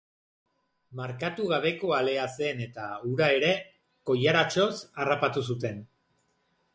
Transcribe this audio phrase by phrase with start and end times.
[0.99, 3.51] Markatu gabeko alea zen eta, hure ere,
[4.11, 4.71] koilaratxoz
[5.05, 5.79] harrapatu zuten.